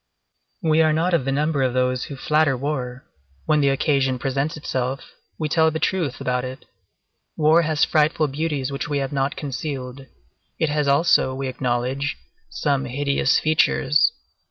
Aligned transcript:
We 0.63 0.81
are 0.81 0.93
not 0.93 1.13
of 1.13 1.25
the 1.25 1.31
number 1.31 1.61
of 1.61 1.75
those 1.75 2.05
who 2.05 2.15
flatter 2.15 2.57
war; 2.57 3.05
when 3.45 3.61
the 3.61 3.69
occasion 3.69 4.17
presents 4.17 4.57
itself, 4.57 5.11
we 5.37 5.47
tell 5.47 5.69
the 5.69 5.77
truth 5.77 6.19
about 6.19 6.43
it. 6.43 6.65
War 7.37 7.61
has 7.61 7.85
frightful 7.85 8.27
beauties 8.27 8.71
which 8.71 8.89
we 8.89 8.97
have 8.97 9.13
not 9.13 9.35
concealed; 9.35 10.07
it 10.57 10.69
has 10.69 10.87
also, 10.87 11.35
we 11.35 11.47
acknowledge, 11.47 12.17
some 12.49 12.85
hideous 12.85 13.39
features. 13.39 14.11